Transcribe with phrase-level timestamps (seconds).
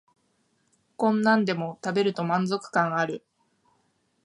[0.97, 3.23] こんなんでも食べると満足感ある